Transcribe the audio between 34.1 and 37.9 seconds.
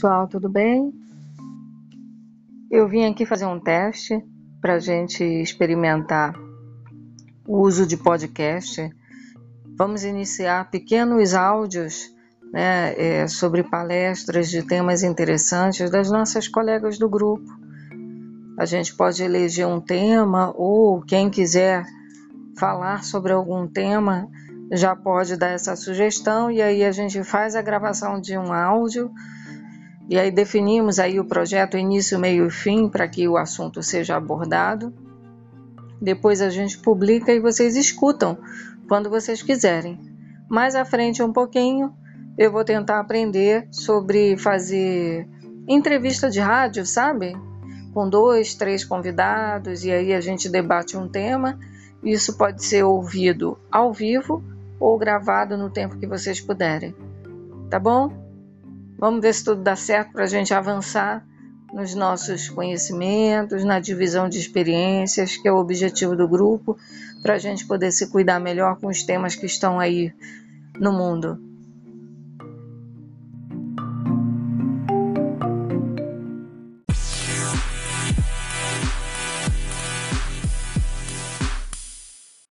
abordado. Depois a gente publica e vocês